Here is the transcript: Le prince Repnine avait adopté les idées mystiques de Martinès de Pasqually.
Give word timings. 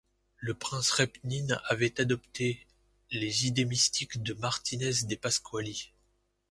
Le 0.37 0.55
prince 0.55 0.89
Repnine 0.89 1.61
avait 1.65 2.01
adopté 2.01 2.65
les 3.11 3.45
idées 3.45 3.65
mystiques 3.65 4.23
de 4.23 4.33
Martinès 4.33 5.05
de 5.05 5.13
Pasqually. 5.15 5.93